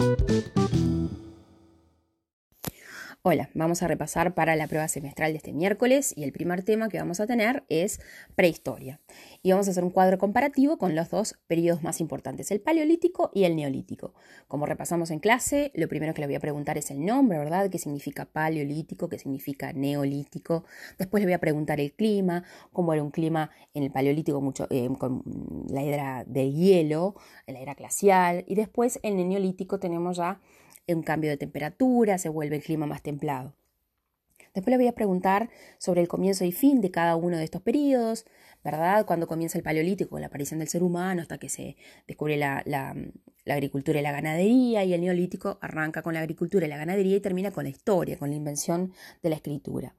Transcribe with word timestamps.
thank 0.00 0.20
you 0.20 0.29
Hola, 3.22 3.50
vamos 3.52 3.82
a 3.82 3.86
repasar 3.86 4.32
para 4.32 4.56
la 4.56 4.66
prueba 4.66 4.88
semestral 4.88 5.32
de 5.32 5.36
este 5.36 5.52
miércoles 5.52 6.14
y 6.16 6.24
el 6.24 6.32
primer 6.32 6.62
tema 6.62 6.88
que 6.88 6.96
vamos 6.96 7.20
a 7.20 7.26
tener 7.26 7.64
es 7.68 8.00
prehistoria. 8.34 8.98
Y 9.42 9.50
vamos 9.50 9.68
a 9.68 9.72
hacer 9.72 9.84
un 9.84 9.90
cuadro 9.90 10.16
comparativo 10.16 10.78
con 10.78 10.94
los 10.94 11.10
dos 11.10 11.36
periodos 11.46 11.82
más 11.82 12.00
importantes, 12.00 12.50
el 12.50 12.62
paleolítico 12.62 13.30
y 13.34 13.44
el 13.44 13.56
neolítico. 13.56 14.14
Como 14.48 14.64
repasamos 14.64 15.10
en 15.10 15.18
clase, 15.18 15.70
lo 15.74 15.86
primero 15.86 16.14
que 16.14 16.22
le 16.22 16.28
voy 16.28 16.36
a 16.36 16.40
preguntar 16.40 16.78
es 16.78 16.90
el 16.90 17.04
nombre, 17.04 17.36
¿verdad? 17.36 17.68
¿Qué 17.68 17.76
significa 17.76 18.24
paleolítico? 18.24 19.10
¿Qué 19.10 19.18
significa 19.18 19.74
neolítico? 19.74 20.64
Después 20.96 21.20
le 21.20 21.26
voy 21.26 21.34
a 21.34 21.40
preguntar 21.40 21.78
el 21.78 21.92
clima, 21.92 22.44
cómo 22.72 22.94
era 22.94 23.02
un 23.02 23.10
clima 23.10 23.50
en 23.74 23.82
el 23.82 23.90
paleolítico 23.90 24.40
mucho, 24.40 24.66
eh, 24.70 24.88
con 24.98 25.22
la 25.68 25.82
era 25.82 26.24
del 26.24 26.54
hielo, 26.54 27.16
la 27.46 27.60
era 27.60 27.74
glacial. 27.74 28.46
Y 28.48 28.54
después 28.54 28.98
en 29.02 29.18
el 29.18 29.28
neolítico 29.28 29.78
tenemos 29.78 30.16
ya 30.16 30.40
un 30.94 31.02
cambio 31.02 31.30
de 31.30 31.36
temperatura, 31.36 32.18
se 32.18 32.28
vuelve 32.28 32.56
el 32.56 32.62
clima 32.62 32.86
más 32.86 33.02
templado. 33.02 33.54
Después 34.54 34.72
le 34.72 34.78
voy 34.78 34.88
a 34.88 34.92
preguntar 34.92 35.48
sobre 35.78 36.00
el 36.00 36.08
comienzo 36.08 36.44
y 36.44 36.52
fin 36.52 36.80
de 36.80 36.90
cada 36.90 37.14
uno 37.14 37.36
de 37.36 37.44
estos 37.44 37.62
periodos, 37.62 38.26
¿verdad? 38.64 39.06
Cuando 39.06 39.26
comienza 39.26 39.56
el 39.56 39.64
paleolítico, 39.64 40.18
la 40.18 40.26
aparición 40.26 40.58
del 40.58 40.68
ser 40.68 40.82
humano, 40.82 41.22
hasta 41.22 41.38
que 41.38 41.48
se 41.48 41.76
descubre 42.08 42.36
la, 42.36 42.62
la, 42.66 42.94
agricultura 43.46 43.98
y 43.98 44.02
la 44.02 44.12
ganadería, 44.12 44.84
y 44.84 44.92
el 44.92 45.00
neolítico 45.00 45.58
arranca 45.60 46.02
con 46.02 46.14
la 46.14 46.20
agricultura 46.20 46.66
y 46.66 46.68
la 46.68 46.76
ganadería 46.76 47.16
y 47.16 47.20
termina 47.20 47.50
con 47.50 47.64
la 47.64 47.70
historia, 47.70 48.18
con 48.18 48.30
la 48.30 48.36
invención 48.36 48.92
de 49.22 49.30
la 49.30 49.36
escritura. 49.36 49.94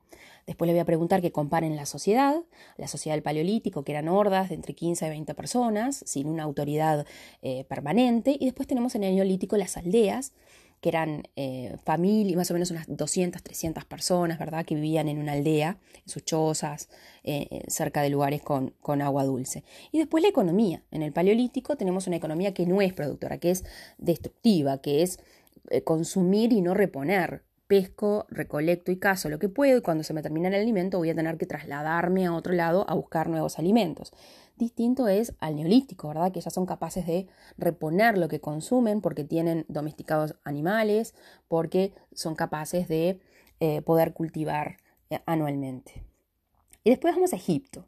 Después 0.47 0.67
le 0.67 0.73
voy 0.73 0.79
a 0.79 0.85
preguntar 0.85 1.21
que 1.21 1.31
comparen 1.31 1.75
la 1.75 1.85
sociedad, 1.85 2.35
la 2.77 2.87
sociedad 2.87 3.15
del 3.15 3.23
paleolítico, 3.23 3.83
que 3.83 3.91
eran 3.91 4.07
hordas 4.07 4.49
de 4.49 4.55
entre 4.55 4.73
15 4.73 5.05
y 5.05 5.09
20 5.09 5.33
personas, 5.33 6.03
sin 6.05 6.27
una 6.27 6.43
autoridad 6.43 7.05
eh, 7.41 7.65
permanente, 7.65 8.37
y 8.39 8.45
después 8.45 8.67
tenemos 8.67 8.95
en 8.95 9.03
el 9.03 9.15
neolítico 9.15 9.57
las 9.57 9.77
aldeas, 9.77 10.33
que 10.81 10.89
eran 10.89 11.23
eh, 11.35 11.77
familias, 11.85 12.35
más 12.35 12.49
o 12.49 12.55
menos 12.55 12.71
unas 12.71 12.85
200, 12.87 13.41
300 13.43 13.85
personas, 13.85 14.39
¿verdad?, 14.39 14.65
que 14.65 14.73
vivían 14.73 15.07
en 15.07 15.19
una 15.19 15.33
aldea, 15.33 15.77
en 15.93 16.09
sus 16.09 16.25
chozas, 16.25 16.89
eh, 17.23 17.47
eh, 17.51 17.63
cerca 17.67 18.01
de 18.01 18.09
lugares 18.09 18.41
con, 18.41 18.73
con, 18.81 19.01
agua 19.03 19.23
dulce. 19.23 19.63
Y 19.91 19.99
después 19.99 20.23
la 20.23 20.29
economía. 20.29 20.83
En 20.89 21.03
el 21.03 21.13
Paleolítico 21.13 21.75
tenemos 21.77 22.07
una 22.07 22.15
economía 22.15 22.53
que 22.55 22.65
no 22.65 22.81
es 22.81 22.93
productora, 22.93 23.37
que 23.37 23.51
es 23.51 23.63
destructiva, 23.99 24.79
que 24.79 25.03
es 25.03 25.19
consumir 25.83 26.51
y 26.51 26.61
no 26.61 26.73
reponer. 26.73 27.43
Pesco, 27.67 28.25
recolecto 28.29 28.91
y 28.91 28.97
cazo 28.97 29.29
lo 29.29 29.39
que 29.39 29.47
puedo 29.47 29.77
y 29.77 29.81
cuando 29.81 30.03
se 30.03 30.13
me 30.13 30.21
termina 30.21 30.49
el 30.49 30.55
alimento 30.55 30.97
voy 30.97 31.11
a 31.11 31.15
tener 31.15 31.37
que 31.37 31.45
trasladarme 31.45 32.25
a 32.25 32.33
otro 32.33 32.51
lado 32.51 32.85
a 32.89 32.95
buscar 32.95 33.29
nuevos 33.29 33.59
alimentos 33.59 34.11
distinto 34.61 35.07
es 35.07 35.33
al 35.39 35.55
neolítico, 35.55 36.07
¿verdad? 36.07 36.31
Que 36.31 36.39
ya 36.39 36.49
son 36.51 36.65
capaces 36.65 37.05
de 37.05 37.27
reponer 37.57 38.17
lo 38.17 38.29
que 38.29 38.39
consumen 38.39 39.01
porque 39.01 39.23
tienen 39.23 39.65
domesticados 39.67 40.35
animales, 40.43 41.15
porque 41.47 41.93
son 42.13 42.35
capaces 42.35 42.87
de 42.87 43.19
eh, 43.59 43.81
poder 43.81 44.13
cultivar 44.13 44.77
eh, 45.09 45.19
anualmente. 45.25 46.03
Y 46.83 46.91
después 46.91 47.13
vamos 47.15 47.33
a 47.33 47.35
Egipto. 47.35 47.87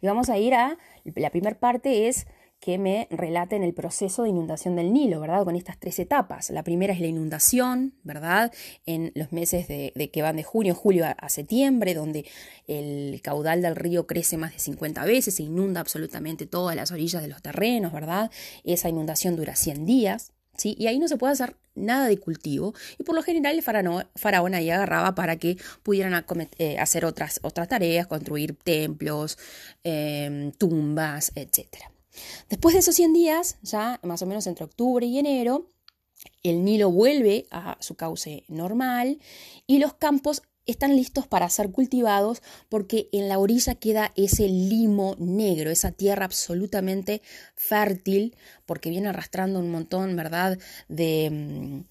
Y 0.00 0.06
vamos 0.06 0.30
a 0.30 0.38
ir 0.38 0.54
a, 0.54 0.78
la 1.16 1.30
primera 1.30 1.58
parte 1.58 2.08
es 2.08 2.26
que 2.62 2.78
me 2.78 3.08
relaten 3.10 3.64
el 3.64 3.74
proceso 3.74 4.22
de 4.22 4.28
inundación 4.28 4.76
del 4.76 4.92
Nilo, 4.92 5.18
¿verdad? 5.18 5.42
Con 5.42 5.56
estas 5.56 5.80
tres 5.80 5.98
etapas. 5.98 6.48
La 6.50 6.62
primera 6.62 6.92
es 6.92 7.00
la 7.00 7.08
inundación, 7.08 7.92
¿verdad? 8.04 8.52
En 8.86 9.10
los 9.16 9.32
meses 9.32 9.66
de, 9.66 10.10
que 10.12 10.22
van 10.22 10.36
de 10.36 10.44
junio, 10.44 10.76
julio 10.76 11.04
a, 11.04 11.28
septiembre, 11.28 11.92
donde 11.92 12.24
el 12.68 13.20
caudal 13.20 13.62
del 13.62 13.74
río 13.74 14.06
crece 14.06 14.36
más 14.36 14.52
de 14.52 14.60
50 14.60 15.04
veces, 15.04 15.34
se 15.34 15.42
inunda 15.42 15.80
absolutamente 15.80 16.46
todas 16.46 16.76
las 16.76 16.92
orillas 16.92 17.20
de 17.20 17.26
los 17.26 17.42
terrenos, 17.42 17.92
¿verdad? 17.92 18.30
Esa 18.62 18.88
inundación 18.88 19.34
dura 19.34 19.56
100 19.56 19.84
días. 19.84 20.30
¿Sí? 20.56 20.76
Y 20.78 20.86
ahí 20.86 20.98
no 20.98 21.08
se 21.08 21.16
puede 21.16 21.32
hacer 21.32 21.56
nada 21.74 22.06
de 22.06 22.18
cultivo 22.18 22.74
y 22.98 23.04
por 23.04 23.14
lo 23.14 23.22
general 23.22 23.56
el 23.56 23.62
faraón, 23.62 24.54
ahí 24.54 24.68
agarraba 24.68 25.14
para 25.14 25.36
que 25.36 25.56
pudieran 25.82 26.26
eh, 26.58 26.78
hacer 26.78 27.06
otras, 27.06 27.40
otras 27.42 27.68
tareas, 27.68 28.06
construir 28.06 28.54
templos, 28.54 29.38
em, 29.82 30.52
tumbas, 30.52 31.32
etcétera. 31.34 31.91
Después 32.48 32.74
de 32.74 32.80
esos 32.80 32.94
100 32.94 33.12
días, 33.12 33.58
ya 33.62 34.00
más 34.02 34.22
o 34.22 34.26
menos 34.26 34.46
entre 34.46 34.64
octubre 34.64 35.06
y 35.06 35.18
enero, 35.18 35.66
el 36.42 36.64
Nilo 36.64 36.90
vuelve 36.90 37.46
a 37.50 37.76
su 37.80 37.94
cauce 37.96 38.44
normal 38.48 39.18
y 39.66 39.78
los 39.78 39.94
campos 39.94 40.42
están 40.66 40.96
listos 40.96 41.26
para 41.26 41.48
ser 41.48 41.70
cultivados 41.72 42.42
porque 42.68 43.08
en 43.12 43.28
la 43.28 43.38
orilla 43.38 43.74
queda 43.74 44.12
ese 44.16 44.48
limo 44.48 45.16
negro, 45.18 45.70
esa 45.70 45.90
tierra 45.92 46.24
absolutamente 46.24 47.22
fértil, 47.56 48.36
porque 48.66 48.90
viene 48.90 49.08
arrastrando 49.08 49.58
un 49.58 49.70
montón, 49.70 50.14
¿verdad?, 50.16 50.58
de, 50.88 51.30
mm, 51.30 51.84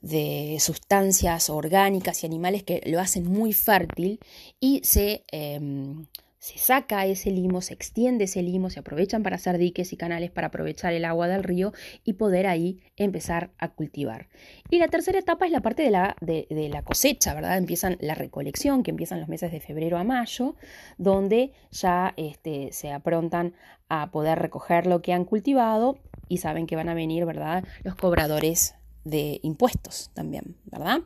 de 0.00 0.58
sustancias 0.60 1.50
orgánicas 1.50 2.22
y 2.22 2.26
animales 2.26 2.62
que 2.62 2.82
lo 2.86 3.00
hacen 3.00 3.26
muy 3.26 3.52
fértil 3.52 4.20
y 4.60 4.80
se... 4.84 5.24
Em, 5.30 6.06
se 6.48 6.56
saca 6.56 7.04
ese 7.04 7.30
limo, 7.30 7.60
se 7.60 7.74
extiende 7.74 8.24
ese 8.24 8.40
limo, 8.42 8.70
se 8.70 8.80
aprovechan 8.80 9.22
para 9.22 9.36
hacer 9.36 9.58
diques 9.58 9.92
y 9.92 9.98
canales 9.98 10.30
para 10.30 10.46
aprovechar 10.46 10.94
el 10.94 11.04
agua 11.04 11.28
del 11.28 11.44
río 11.44 11.74
y 12.04 12.14
poder 12.14 12.46
ahí 12.46 12.80
empezar 12.96 13.50
a 13.58 13.68
cultivar. 13.68 14.28
Y 14.70 14.78
la 14.78 14.88
tercera 14.88 15.18
etapa 15.18 15.44
es 15.44 15.52
la 15.52 15.60
parte 15.60 15.82
de 15.82 15.90
la, 15.90 16.16
de, 16.22 16.46
la 16.72 16.80
cosecha, 16.80 17.34
¿verdad? 17.34 17.58
Empiezan 17.58 17.98
la 18.00 18.14
recolección, 18.14 18.82
que 18.82 18.92
empiezan 18.92 19.20
los 19.20 19.28
meses 19.28 19.52
de 19.52 19.60
febrero 19.60 19.98
a 19.98 20.04
mayo, 20.04 20.56
donde 20.96 21.52
ya 21.70 22.14
este, 22.16 22.72
se 22.72 22.92
aprontan 22.92 23.52
a 23.90 24.10
poder 24.10 24.38
recoger 24.38 24.86
lo 24.86 25.02
que 25.02 25.12
han 25.12 25.26
cultivado 25.26 25.98
y 26.28 26.38
saben 26.38 26.66
que 26.66 26.76
van 26.76 26.88
a 26.88 26.94
venir, 26.94 27.26
¿verdad? 27.26 27.62
Los 27.82 27.94
cobradores 27.94 28.74
de 29.04 29.38
impuestos 29.42 30.10
también, 30.14 30.56
¿verdad? 30.64 31.00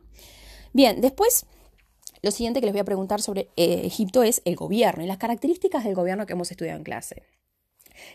Bien, 0.72 1.00
después 1.00 1.46
lo 2.22 2.30
siguiente 2.30 2.60
que 2.60 2.66
les 2.66 2.72
voy 2.72 2.80
a 2.80 2.84
preguntar 2.84 3.20
sobre 3.20 3.48
eh, 3.56 3.82
Egipto 3.84 4.22
es 4.22 4.42
el 4.44 4.54
gobierno 4.54 5.02
y 5.02 5.06
las 5.06 5.18
características 5.18 5.84
del 5.84 5.94
gobierno 5.94 6.24
que 6.24 6.34
hemos 6.34 6.50
estudiado 6.50 6.78
en 6.78 6.84
clase. 6.84 7.24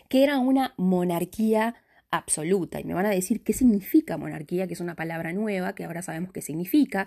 Que 0.08 0.24
era 0.24 0.38
una 0.38 0.74
monarquía 0.78 1.76
absoluta. 2.10 2.80
Y 2.80 2.84
me 2.84 2.94
van 2.94 3.04
a 3.04 3.10
decir 3.10 3.42
qué 3.42 3.52
significa 3.52 4.16
monarquía, 4.16 4.66
que 4.66 4.72
es 4.72 4.80
una 4.80 4.94
palabra 4.96 5.34
nueva, 5.34 5.74
que 5.74 5.84
ahora 5.84 6.00
sabemos 6.00 6.32
qué 6.32 6.40
significa, 6.40 7.06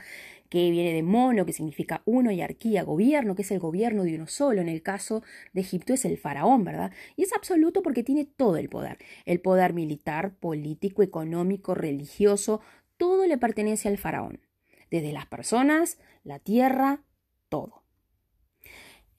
que 0.49 0.69
viene 0.69 0.93
de 0.93 1.01
mono, 1.01 1.43
que 1.43 1.53
significa 1.53 2.03
uno, 2.05 2.31
y 2.31 2.41
arquía, 2.41 2.83
gobierno, 2.83 3.33
que 3.35 3.41
es 3.41 3.49
el 3.49 3.59
gobierno 3.59 4.03
de 4.03 4.15
uno 4.15 4.27
solo. 4.27 4.61
En 4.61 4.69
el 4.69 4.83
caso 4.83 5.23
de 5.53 5.61
Egipto 5.61 5.93
es 5.93 6.05
el 6.05 6.19
faraón, 6.19 6.63
¿verdad? 6.63 6.91
Y 7.15 7.23
es 7.23 7.33
absoluto 7.33 7.81
porque 7.81 8.03
tiene 8.03 8.25
todo 8.25 8.57
el 8.57 8.69
poder. 8.69 8.99
El 9.25 9.41
poder 9.41 9.73
militar, 9.73 10.35
político, 10.35 11.01
económico, 11.01 11.73
religioso, 11.73 12.61
todo 12.97 13.25
le 13.25 13.39
pertenece 13.39 13.89
al 13.89 13.97
faraón 13.97 14.39
desde 14.91 15.13
las 15.13 15.25
personas, 15.25 15.97
la 16.23 16.37
tierra, 16.37 17.01
todo. 17.49 17.83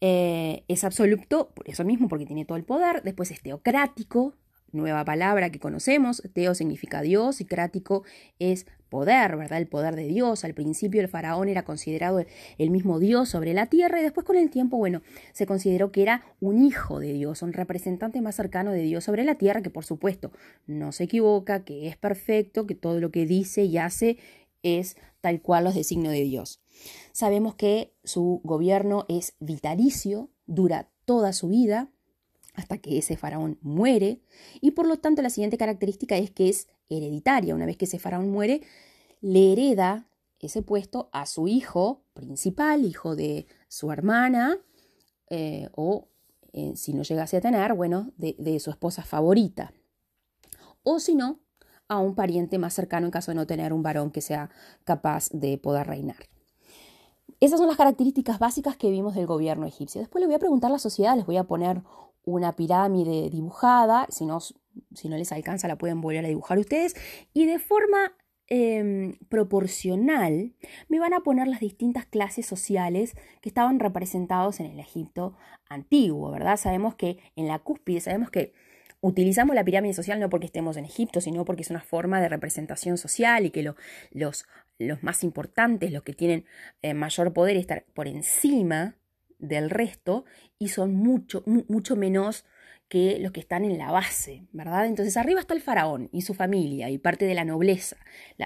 Eh, 0.01 0.65
es 0.69 0.85
absoluto, 0.85 1.53
por 1.55 1.69
eso 1.69 1.85
mismo, 1.85 2.09
porque 2.09 2.27
tiene 2.27 2.45
todo 2.45 2.59
el 2.59 2.65
poder. 2.65 3.03
Después 3.03 3.31
es 3.31 3.41
teocrático, 3.43 4.35
nueva 4.73 5.05
palabra 5.05 5.51
que 5.51 5.59
conocemos. 5.59 6.23
Teo 6.35 6.55
significa 6.55 7.03
Dios 7.03 7.41
y 7.41 7.45
crático 7.45 8.05
es 8.39 8.67
poder, 8.89 9.37
¿verdad? 9.37 9.59
El 9.59 9.69
poder 9.69 9.97
de 9.97 10.07
Dios. 10.07 10.45
Al 10.45 10.55
principio 10.55 11.01
el 11.01 11.09
faraón 11.09 11.49
era 11.49 11.63
considerado 11.65 12.23
el 12.59 12.71
mismo 12.71 12.99
Dios 12.99 13.29
sobre 13.29 13.55
la 13.55 13.67
tierra 13.67 14.01
y 14.01 14.03
después 14.03 14.27
con 14.27 14.37
el 14.37 14.51
tiempo, 14.51 14.77
bueno, 14.77 15.03
se 15.33 15.47
consideró 15.47 15.93
que 15.93 16.03
era 16.03 16.25
un 16.41 16.63
hijo 16.63 17.01
de 17.01 17.13
Dios, 17.13 17.43
un 17.43 17.53
representante 17.53 18.21
más 18.21 18.35
cercano 18.35 18.73
de 18.73 18.83
Dios 18.83 19.05
sobre 19.05 19.25
la 19.25 19.37
tierra, 19.37 19.63
que 19.63 19.71
por 19.71 19.85
supuesto 19.85 20.33
no 20.67 20.93
se 20.93 21.05
equivoca, 21.05 21.65
que 21.65 21.89
es 21.89 21.97
perfecto, 21.97 22.67
que 22.67 22.75
todo 22.75 23.01
lo 23.01 23.11
que 23.11 23.25
dice 23.25 23.65
y 23.65 23.79
hace 23.79 24.19
es 24.63 24.97
tal 25.23 25.41
cual 25.41 25.65
los 25.65 25.75
designios 25.75 26.13
de 26.13 26.25
Dios. 26.25 26.61
Sabemos 27.13 27.55
que 27.55 27.95
su 28.05 28.43
gobierno 28.45 29.07
es 29.09 29.35
vitalicio, 29.41 30.29
dura 30.47 30.91
toda 31.07 31.33
su 31.33 31.49
vida 31.49 31.91
hasta 32.55 32.77
que 32.77 32.99
ese 32.99 33.17
faraón 33.17 33.59
muere 33.63 34.21
y 34.61 34.73
por 34.73 34.87
lo 34.87 34.99
tanto 34.99 35.23
la 35.23 35.31
siguiente 35.31 35.57
característica 35.57 36.19
es 36.19 36.31
que 36.31 36.51
es 36.51 36.69
hereditaria. 36.91 37.55
Una 37.55 37.65
vez 37.65 37.79
que 37.79 37.87
ese 37.87 37.99
faraón 37.99 38.31
muere, 38.31 38.63
le 39.23 39.53
hereda 39.53 40.09
ese 40.41 40.61
puesto 40.61 41.09
a 41.13 41.25
su 41.25 41.49
hijo 41.49 42.03
principal, 42.13 42.85
hijo 42.85 43.15
de 43.15 43.47
su 43.69 43.93
hermana 43.93 44.59
eh, 45.31 45.69
o 45.73 46.09
eh, 46.53 46.73
si 46.75 46.93
no 46.93 47.05
llegase 47.05 47.37
a 47.37 47.41
tener, 47.41 47.73
bueno, 47.75 48.13
de 48.17 48.61
su 48.61 48.71
esposa 48.71 49.05
favorita. 49.05 49.73
O 50.83 50.99
si 50.99 51.15
no, 51.15 51.42
a 51.93 51.99
un 51.99 52.15
pariente 52.15 52.59
más 52.59 52.75
cercano 52.75 53.07
en 53.07 53.13
caso 53.13 53.31
de 53.31 53.37
no 53.37 53.47
tener 53.47 53.73
un 53.73 53.83
varón 53.83 54.11
que 54.11 54.21
sea 54.21 54.51
capaz 54.85 55.29
de 55.31 55.59
poder 55.59 55.87
reinar. 55.87 56.17
Esas 57.41 57.59
son 57.59 57.67
las 57.67 57.77
características 57.77 58.39
básicas 58.39 58.77
que 58.77 58.91
vimos 58.91 59.15
del 59.15 59.27
gobierno 59.27 59.67
egipcio. 59.67 60.01
Después 60.01 60.21
le 60.21 60.27
voy 60.27 60.37
a 60.37 60.39
preguntar 60.39 60.71
a 60.71 60.75
la 60.75 60.79
sociedad, 60.79 61.17
les 61.17 61.27
voy 61.27 61.37
a 61.37 61.45
poner 61.45 61.83
una 62.25 62.55
pirámide 62.55 63.31
dibujada, 63.31 64.07
si 64.11 64.27
no, 64.27 64.39
si 64.41 65.09
no 65.09 65.17
les 65.17 65.33
alcanza 65.33 65.69
la 65.69 65.77
pueden 65.77 66.01
volver 66.01 66.25
a 66.25 66.29
dibujar 66.29 66.59
ustedes, 66.59 66.95
y 67.35 67.47
de 67.47 67.59
forma 67.59 68.13
em, 68.47 69.19
proporcional 69.29 70.55
me 70.89 71.01
van 71.01 71.15
a 71.15 71.21
poner 71.21 71.49
las 71.49 71.61
distintas 71.61 72.07
clases 72.07 72.47
sociales 72.47 73.15
que 73.41 73.49
estaban 73.49 73.81
representados 73.81 74.61
en 74.61 74.67
el 74.67 74.79
Egipto 74.79 75.35
antiguo, 75.69 76.31
¿verdad? 76.31 76.57
Sabemos 76.57 76.95
que 76.95 77.19
en 77.35 77.49
la 77.49 77.59
cúspide, 77.59 78.01
sabemos 78.01 78.31
que 78.31 78.53
Utilizamos 79.05 79.57
la 79.57 79.65
pirámide 79.65 79.95
social 79.95 80.21
no 80.21 80.31
porque 80.31 80.47
estemos 80.47 80.77
en 80.77 80.85
Egipto, 80.85 81.21
sino 81.21 81.45
porque 81.45 81.63
es 81.63 81.71
una 81.71 81.81
forma 81.81 82.21
de 82.21 82.29
representación 82.29 82.97
social 82.99 83.45
y 83.45 83.51
que 83.51 83.65
los, 83.65 83.75
los, 84.79 85.03
más 85.03 85.25
importantes, 85.25 85.91
los 85.91 86.05
que 86.05 86.13
tienen 86.13 86.47
eh, 86.83 86.95
mayor 86.95 87.33
poder, 87.33 87.57
están 87.57 87.83
por 87.95 88.07
encima 88.07 88.95
del 89.41 89.71
resto 89.71 90.25
y 90.57 90.69
son 90.69 90.95
mucho, 90.95 91.43
mucho 91.47 91.97
menos 91.97 92.45
que 92.89 93.19
los 93.19 93.33
que 93.33 93.41
están 93.41 93.65
en 93.65 93.77
la 93.77 93.91
base, 93.91 94.47
¿verdad? 94.53 94.87
Entonces 94.87 95.17
arriba 95.17 95.41
está 95.41 95.55
el 95.55 95.63
faraón 95.63 96.09
y 96.13 96.23
su 96.23 96.33
familia 96.33 96.89
y 96.89 96.99
parte 96.99 97.25
de 97.25 97.35
la 97.35 97.45
nobleza, 97.45 97.97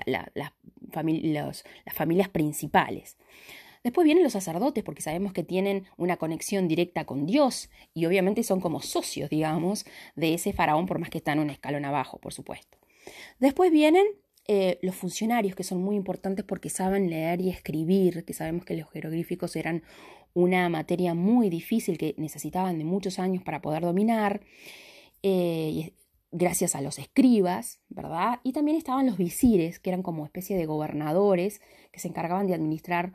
las 0.06 0.52
familias 1.94 2.28
principales. 2.30 3.18
Después 3.86 4.04
vienen 4.04 4.24
los 4.24 4.32
sacerdotes, 4.32 4.82
porque 4.82 5.00
sabemos 5.00 5.32
que 5.32 5.44
tienen 5.44 5.84
una 5.96 6.16
conexión 6.16 6.66
directa 6.66 7.04
con 7.04 7.24
Dios 7.24 7.70
y 7.94 8.06
obviamente 8.06 8.42
son 8.42 8.60
como 8.60 8.80
socios, 8.82 9.30
digamos, 9.30 9.86
de 10.16 10.34
ese 10.34 10.52
faraón, 10.52 10.86
por 10.86 10.98
más 10.98 11.08
que 11.08 11.18
están 11.18 11.38
un 11.38 11.50
escalón 11.50 11.84
abajo, 11.84 12.18
por 12.18 12.32
supuesto. 12.32 12.78
Después 13.38 13.70
vienen 13.70 14.04
eh, 14.48 14.80
los 14.82 14.96
funcionarios, 14.96 15.54
que 15.54 15.62
son 15.62 15.80
muy 15.80 15.94
importantes 15.94 16.44
porque 16.44 16.68
saben 16.68 17.08
leer 17.10 17.40
y 17.40 17.48
escribir, 17.48 18.24
que 18.24 18.32
sabemos 18.32 18.64
que 18.64 18.76
los 18.76 18.90
jeroglíficos 18.90 19.54
eran 19.54 19.84
una 20.34 20.68
materia 20.68 21.14
muy 21.14 21.48
difícil 21.48 21.96
que 21.96 22.16
necesitaban 22.18 22.78
de 22.78 22.84
muchos 22.84 23.20
años 23.20 23.44
para 23.44 23.62
poder 23.62 23.82
dominar. 23.82 24.40
Eh, 25.22 25.92
gracias 26.32 26.74
a 26.74 26.80
los 26.80 26.98
escribas, 26.98 27.78
¿verdad? 27.88 28.40
Y 28.42 28.52
también 28.52 28.76
estaban 28.76 29.06
los 29.06 29.16
visires, 29.16 29.78
que 29.78 29.90
eran 29.90 30.02
como 30.02 30.24
especie 30.24 30.56
de 30.56 30.66
gobernadores 30.66 31.60
que 31.92 32.00
se 32.00 32.08
encargaban 32.08 32.48
de 32.48 32.54
administrar 32.54 33.12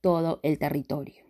todo 0.00 0.40
el 0.42 0.58
territorio. 0.58 1.24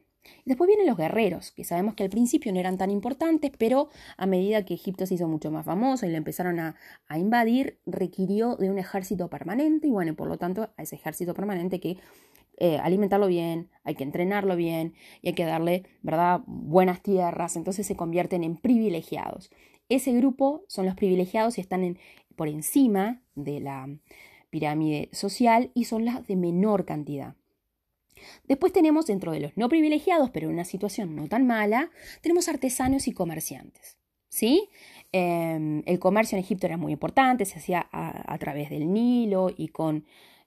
después 0.45 0.69
vienen 0.69 0.87
los 0.87 0.97
guerreros, 0.97 1.51
que 1.51 1.65
sabemos 1.65 1.95
que 1.95 2.05
al 2.05 2.11
principio 2.11 2.53
no 2.53 2.61
eran 2.61 2.79
tan 2.79 2.91
importantes, 2.91 3.51
pero 3.59 3.89
a 4.17 4.27
medida 4.27 4.65
que 4.65 4.75
Egipto 4.75 5.07
se 5.07 5.15
hizo 5.15 5.29
mucho 5.29 5.51
más 5.51 5.65
famoso 5.65 6.07
y 6.07 6.11
le 6.11 6.17
empezaron 6.17 6.61
a, 6.61 6.77
invadir, 7.17 7.81
requirió 7.87 8.57
de 8.57 8.71
un 8.71 8.79
ejército 8.79 9.29
permanente 9.29 9.89
y 9.89 9.91
bueno, 9.91 10.15
por 10.15 10.29
lo 10.29 10.39
tanto 10.39 10.71
a 10.77 10.83
ese 10.83 10.97
ejército 10.97 11.35
permanente 11.35 11.81
que 11.81 11.97
eh, 12.59 12.79
alimentarlo 12.79 13.27
bien, 13.27 13.71
hay 13.85 13.95
que 13.95 14.05
entrenarlo 14.05 14.55
bien 14.55 14.95
y 15.23 15.29
hay 15.29 15.35
que 15.35 15.47
darle, 15.47 15.85
¿verdad?, 16.03 16.43
buenas 16.47 17.03
tierras, 17.03 17.57
entonces 17.57 17.87
se 17.87 17.97
convierten 17.97 18.45
en 18.45 18.57
privilegiados. 18.57 19.51
Ese 19.89 20.13
grupo 20.13 20.65
son 20.69 20.87
los 20.87 20.95
privilegiados 20.95 21.59
y 21.59 21.63
están 21.63 21.99
por 22.37 22.49
encima 22.49 23.23
de 23.35 23.61
la 23.61 23.89
pirámide 24.51 25.09
social 25.13 25.71
y 25.75 25.85
son 25.85 26.05
las 26.05 26.27
de 26.27 26.37
menor 26.37 26.85
cantidad. 26.85 27.35
Después 28.45 28.73
tenemos 28.73 29.07
dentro 29.07 29.33
de 29.33 29.41
los 29.41 29.57
no 29.57 29.69
privilegiados, 29.69 30.31
pero 30.31 30.49
en 30.49 30.55
una 30.55 30.65
situación 30.65 31.17
no 31.17 31.29
tan 31.29 31.47
mala, 31.47 31.91
tenemos 32.21 32.49
artesanos 32.49 33.09
y 33.09 33.13
comerciantes. 33.13 33.99
¿Sí? 34.29 34.69
Em, 35.13 35.83
el 35.87 35.99
comercio 35.99 36.37
en 36.37 36.45
Egipto 36.45 36.67
era 36.67 36.77
muy 36.77 36.93
importante, 36.93 37.45
se 37.45 37.59
hacía 37.59 37.89
a, 37.91 38.39
través 38.39 38.71
del 38.71 38.93
Nilo 38.93 39.51
y 39.57 39.69
con 39.69 40.05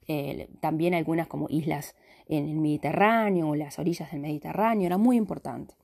eh, 0.08 0.48
también 0.62 0.94
algunas 0.94 1.28
como 1.28 1.48
islas 1.50 1.96
en 2.28 2.48
el 2.50 2.58
Mediterráneo 2.58 3.50
o 3.50 3.56
las 3.56 3.80
orillas 3.80 4.12
del 4.12 4.22
Mediterráneo, 4.22 4.86
era 4.86 4.98
muy 4.98 5.18
importante. 5.18 5.76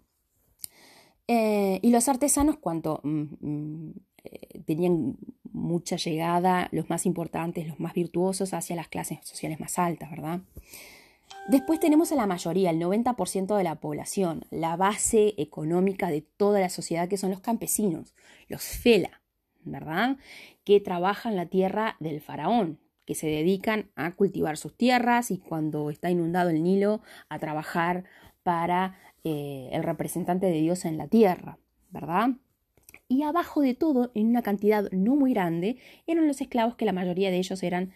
Eh, 1.28 1.80
y 1.84 1.92
los 1.92 2.08
artesanos, 2.08 2.58
cuanto 2.58 3.02
mm, 3.04 3.24
mm, 3.40 3.94
eh, 4.24 4.62
tenían 4.66 5.18
mucha 5.52 5.96
llegada, 5.96 6.70
los 6.72 6.90
más 6.90 7.06
importantes, 7.06 7.68
los 7.68 7.80
más 7.80 7.94
virtuosos, 7.94 8.54
hacia 8.54 8.76
las 8.76 8.88
clases 8.88 9.20
sociales 9.24 9.60
más 9.60 9.78
altas, 9.78 10.10
¿verdad? 10.10 10.42
Después 11.50 11.80
tenemos 11.80 12.12
a 12.12 12.16
la 12.16 12.28
mayoría, 12.28 12.70
el 12.70 12.80
90% 12.80 13.58
de 13.58 13.64
la 13.64 13.80
población, 13.80 14.46
la 14.52 14.76
base 14.76 15.34
económica 15.40 16.12
de 16.12 16.22
toda 16.22 16.60
la 16.60 16.70
sociedad 16.70 17.10
que 17.10 17.18
son 17.18 17.32
los 17.32 17.40
campesinos, 17.40 18.14
los 18.50 18.62
fela, 18.62 19.24
¿verdad? 19.64 20.18
Que 20.64 20.80
trabajan 20.80 21.36
la 21.36 21.48
tierra 21.48 21.96
del 22.00 22.22
faraón, 22.22 22.78
que 23.04 23.16
se 23.16 23.26
dedican 23.26 23.90
a 23.96 24.12
cultivar 24.12 24.58
sus 24.58 24.78
tierras 24.78 25.32
y 25.32 25.40
cuando 25.40 25.90
está 25.90 26.12
inundado 26.12 26.52
el 26.52 26.62
Nilo 26.62 27.02
a 27.30 27.40
trabajar 27.40 28.04
para 28.44 29.00
eh, 29.24 29.70
el 29.72 29.82
representante 29.82 30.46
de 30.46 30.62
Dios 30.62 30.86
en 30.86 31.00
la 31.00 31.08
tierra, 31.08 31.58
¿verdad? 31.90 32.30
Y 33.08 33.24
abajo 33.24 33.62
de 33.62 33.74
todo, 33.74 34.12
en 34.14 34.28
una 34.28 34.44
cantidad 34.44 34.88
no 34.92 35.16
muy 35.16 35.34
grande, 35.34 35.78
eran 36.06 36.28
los 36.28 36.42
esclavos 36.42 36.76
que 36.76 36.86
la 36.86 36.94
mayoría 36.94 37.32
de 37.32 37.38
ellos 37.38 37.64
eran 37.64 37.92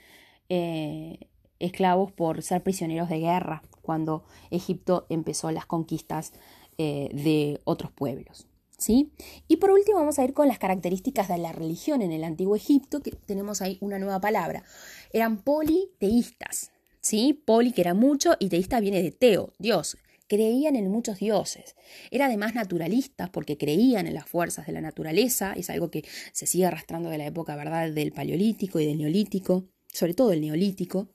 eh, 0.50 1.28
esclavos 1.64 2.12
por 2.12 2.42
ser 2.42 2.62
prisioneros 2.64 3.10
de 3.10 3.20
guerra 3.20 3.64
cuando 3.82 4.24
Egipto 4.52 5.06
empezó 5.10 5.52
las 5.52 5.66
conquistas 5.66 6.34
eh, 6.78 7.10
de 7.14 7.62
otros 7.66 7.92
pueblos. 7.92 8.48
¿sí? 8.84 9.12
Y 9.48 9.58
por 9.58 9.72
último 9.72 10.00
vamos 10.00 10.20
a 10.20 10.26
ir 10.26 10.34
con 10.34 10.48
las 10.48 10.60
características 10.60 11.28
de 11.28 11.38
la 11.38 11.52
religión 11.52 12.02
en 12.02 12.12
el 12.12 12.24
antiguo 12.24 12.56
Egipto, 12.56 13.02
que 13.02 13.12
tenemos 13.12 13.62
ahí 13.62 13.78
una 13.82 14.00
nueva 14.00 14.20
palabra. 14.20 14.64
Eran 15.12 15.38
politeístas, 15.38 16.72
¿sí? 17.00 17.34
Poli 17.46 17.72
que 17.72 17.82
era 17.82 17.94
mucho 17.94 18.36
y 18.40 18.50
teísta 18.50 18.80
viene 18.80 19.02
de 19.02 19.12
teo, 19.12 19.54
Dios. 19.58 19.98
Creían 20.28 20.76
en 20.76 20.90
muchos 20.90 21.20
dioses. 21.20 21.76
Era 22.10 22.26
además 22.26 22.56
naturalistas 22.56 23.30
porque 23.30 23.58
creían 23.58 24.08
en 24.08 24.16
las 24.16 24.28
fuerzas 24.28 24.66
de 24.66 24.74
la 24.74 24.82
naturaleza, 24.82 25.54
es 25.56 25.70
algo 25.70 25.92
que 25.92 26.04
se 26.32 26.48
sigue 26.48 26.66
arrastrando 26.66 27.10
de 27.10 27.20
la 27.20 27.28
época, 27.28 27.56
¿verdad?, 27.56 27.92
del 27.92 28.12
paleolítico 28.12 28.80
y 28.80 28.86
del 28.86 28.98
neolítico, 28.98 29.66
sobre 29.92 30.14
todo 30.14 30.32
el 30.32 30.42
neolítico. 30.42 31.10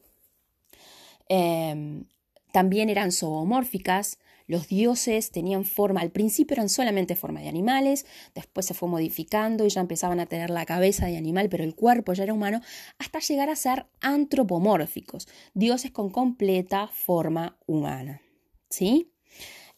Em, 1.28 2.04
también 2.52 2.88
eran 2.88 3.12
zoomórficas, 3.12 4.18
los 4.46 4.66
dioses 4.66 5.30
tenían 5.30 5.64
forma, 5.66 6.00
al 6.00 6.10
principio 6.10 6.54
eran 6.54 6.70
solamente 6.70 7.16
forma 7.16 7.40
de 7.40 7.48
animales, 7.48 8.06
después 8.34 8.64
se 8.64 8.72
fue 8.72 8.88
modificando 8.88 9.66
y 9.66 9.68
ya 9.68 9.82
empezaban 9.82 10.20
a 10.20 10.26
tener 10.26 10.48
la 10.48 10.64
cabeza 10.64 11.06
de 11.06 11.18
animal, 11.18 11.50
pero 11.50 11.64
el 11.64 11.74
cuerpo 11.74 12.14
ya 12.14 12.24
era 12.24 12.32
humano, 12.32 12.62
hasta 12.98 13.18
llegar 13.20 13.50
a 13.50 13.56
ser 13.56 13.86
antropomórficos, 14.00 15.28
dioses 15.52 15.90
con 15.90 16.08
completa 16.08 16.88
forma 16.88 17.58
humana. 17.66 18.22
¿Sí? 18.70 19.12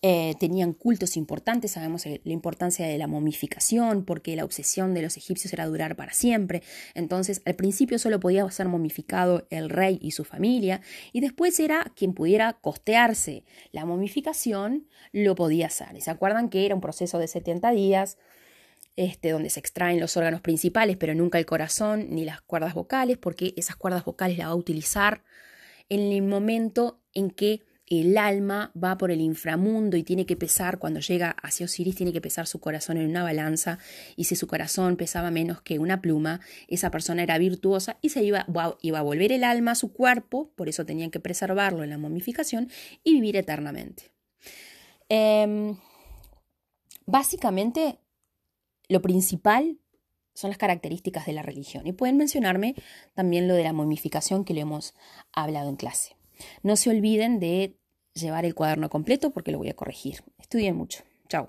Eh, 0.02 0.34
tenían 0.40 0.72
cultos 0.72 1.18
importantes, 1.18 1.72
sabemos 1.72 2.06
la 2.06 2.32
importancia 2.32 2.86
de 2.86 2.96
la 2.96 3.06
momificación, 3.06 4.06
porque 4.06 4.34
la 4.34 4.46
obsesión 4.46 4.94
de 4.94 5.02
los 5.02 5.18
egipcios 5.18 5.52
era 5.52 5.66
durar 5.66 5.94
para 5.94 6.14
siempre. 6.14 6.62
Entonces, 6.94 7.42
al 7.44 7.54
principio 7.54 7.98
solo 7.98 8.18
podía 8.18 8.50
ser 8.50 8.66
momificado 8.68 9.46
el 9.50 9.68
rey 9.68 9.98
y 10.00 10.12
su 10.12 10.24
familia, 10.24 10.80
y 11.12 11.20
después 11.20 11.60
era 11.60 11.92
quien 11.94 12.14
pudiera 12.14 12.54
costearse 12.54 13.44
la 13.72 13.84
momificación, 13.84 14.86
lo 15.12 15.34
podía 15.34 15.66
hacer. 15.66 15.94
¿Y 15.94 16.00
se 16.00 16.10
acuerdan 16.10 16.48
que 16.48 16.64
era 16.64 16.74
un 16.74 16.80
proceso 16.80 17.18
de 17.18 17.28
70 17.28 17.70
días? 17.72 18.16
Este, 18.96 19.30
donde 19.30 19.50
se 19.50 19.60
extraen 19.60 20.00
los 20.00 20.16
órganos 20.16 20.40
principales, 20.40 20.96
pero 20.96 21.14
nunca 21.14 21.38
el 21.38 21.46
corazón 21.46 22.08
ni 22.10 22.24
las 22.24 22.40
cuerdas 22.40 22.74
vocales, 22.74 23.18
porque 23.18 23.54
esas 23.56 23.76
cuerdas 23.76 24.04
vocales 24.04 24.36
las 24.38 24.48
va 24.48 24.52
a 24.52 24.56
utilizar 24.56 25.22
en 25.88 26.12
el 26.12 26.22
momento 26.22 27.00
en 27.14 27.30
que 27.30 27.62
el 27.90 28.16
alma 28.16 28.72
va 28.80 28.96
por 28.96 29.10
el 29.10 29.20
inframundo 29.20 29.96
y 29.96 30.04
tiene 30.04 30.24
que 30.24 30.36
pesar, 30.36 30.78
cuando 30.78 31.00
llega 31.00 31.30
hacia 31.42 31.66
Osiris, 31.66 31.96
tiene 31.96 32.12
que 32.12 32.20
pesar 32.20 32.46
su 32.46 32.60
corazón 32.60 32.96
en 32.96 33.10
una 33.10 33.24
balanza, 33.24 33.78
y 34.14 34.24
si 34.24 34.36
su 34.36 34.46
corazón 34.46 34.96
pesaba 34.96 35.32
menos 35.32 35.60
que 35.60 35.80
una 35.80 36.00
pluma, 36.00 36.40
esa 36.68 36.92
persona 36.92 37.24
era 37.24 37.36
virtuosa 37.36 37.98
y 38.00 38.10
se 38.10 38.22
iba, 38.22 38.46
iba 38.80 38.98
a 38.98 39.02
volver 39.02 39.32
el 39.32 39.42
alma 39.42 39.72
a 39.72 39.74
su 39.74 39.92
cuerpo, 39.92 40.52
por 40.54 40.68
eso 40.68 40.86
tenían 40.86 41.10
que 41.10 41.18
preservarlo 41.18 41.82
en 41.82 41.90
la 41.90 41.98
momificación 41.98 42.70
y 43.02 43.14
vivir 43.14 43.36
eternamente. 43.36 44.12
Em, 45.08 45.76
básicamente, 47.06 47.98
lo 48.88 49.02
principal 49.02 49.78
son 50.32 50.50
las 50.50 50.58
características 50.58 51.26
de 51.26 51.32
la 51.32 51.42
religión. 51.42 51.88
Y 51.88 51.92
pueden 51.92 52.16
mencionarme 52.16 52.76
también 53.14 53.48
lo 53.48 53.54
de 53.54 53.64
la 53.64 53.72
momificación 53.72 54.44
que 54.44 54.54
lo 54.54 54.60
hemos 54.60 54.94
hablado 55.32 55.68
en 55.68 55.76
clase. 55.76 56.16
No 56.62 56.76
se 56.76 56.90
olviden 56.90 57.40
de 57.40 57.79
llevar 58.14 58.44
el 58.44 58.54
cuaderno 58.54 58.88
completo 58.88 59.30
porque 59.30 59.52
lo 59.52 59.58
voy 59.58 59.68
a 59.68 59.74
corregir. 59.74 60.22
Estudien 60.38 60.76
mucho. 60.76 61.02
Chao. 61.28 61.48